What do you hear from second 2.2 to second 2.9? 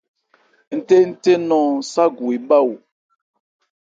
ebhá o.